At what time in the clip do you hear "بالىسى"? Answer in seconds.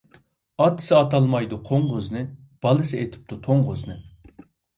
2.67-3.03